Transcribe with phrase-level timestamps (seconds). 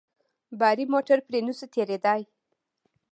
[0.59, 2.21] باري موټر پرې نه سو تېرېداى.